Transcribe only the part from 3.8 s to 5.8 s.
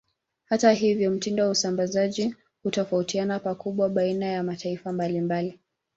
baina ya mataifa mbalimbali.